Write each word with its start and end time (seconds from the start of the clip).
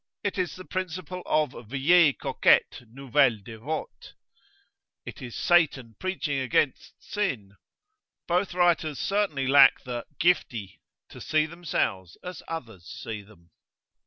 It 0.23 0.39
is 0.39 0.55
the 0.55 0.65
principle 0.65 1.21
of 1.27 1.51
"vieille 1.51 2.13
coquette, 2.19 2.81
nouvelle 2.89 3.37
devote"; 3.37 4.15
it 5.05 5.21
is 5.21 5.35
Satan 5.35 5.95
preaching 5.99 6.39
against 6.39 6.93
Sin. 6.97 7.55
Both 8.27 8.55
writers 8.55 8.97
certainly 8.97 9.45
lack 9.45 9.83
the 9.83 10.07
"giftie" 10.19 10.79
to 11.09 11.21
see 11.21 11.45
themselves 11.45 12.17
as 12.23 12.41
others 12.47 12.87
see 12.87 13.21
them. 13.21 13.51